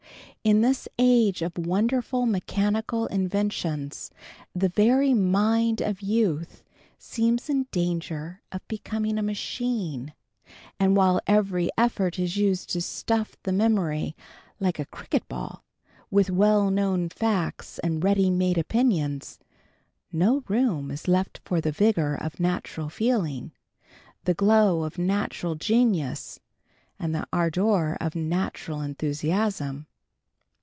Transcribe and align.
In 0.43 0.61
this 0.61 0.87
age 0.97 1.43
of 1.43 1.55
wonderful 1.55 2.25
mechanical 2.25 3.05
inventions, 3.05 4.09
the 4.55 4.69
very 4.69 5.13
mind 5.13 5.81
of 5.81 6.01
youth 6.01 6.63
seems 6.97 7.47
in 7.47 7.67
danger 7.71 8.41
of 8.51 8.67
becoming 8.67 9.19
a 9.19 9.21
machine; 9.21 10.15
and 10.79 10.97
while 10.97 11.21
every 11.27 11.69
effort 11.77 12.17
is 12.17 12.37
used 12.37 12.71
to 12.71 12.81
stuff 12.81 13.37
the 13.43 13.51
memory, 13.51 14.15
like 14.59 14.79
a 14.79 14.85
cricket 14.85 15.27
ball, 15.27 15.63
with 16.09 16.31
well 16.31 16.71
known 16.71 17.07
facts 17.07 17.77
and 17.77 18.03
ready 18.03 18.31
made 18.31 18.57
opinions, 18.57 19.37
no 20.11 20.43
room 20.47 20.89
is 20.89 21.07
left 21.07 21.39
for 21.45 21.61
the 21.61 21.71
vigour 21.71 22.15
of 22.15 22.39
natural 22.39 22.89
feeling, 22.89 23.51
the 24.23 24.33
glow 24.33 24.85
of 24.85 24.97
natural 24.97 25.53
genius, 25.53 26.39
and 26.97 27.13
the 27.13 27.27
ardour 27.31 27.95
of 28.01 28.15
natural 28.15 28.81
enthusiasm. 28.81 29.85